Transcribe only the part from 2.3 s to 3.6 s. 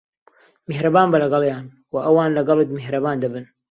لەگەڵت میھرەبان دەبن.